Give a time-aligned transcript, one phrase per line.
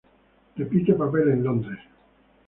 [0.55, 1.79] Repite papel en Londres.